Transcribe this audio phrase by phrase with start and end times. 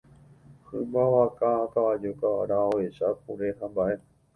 [0.69, 3.95] Hymba vaka, kavaju, kavara, ovecha, kure hamba'e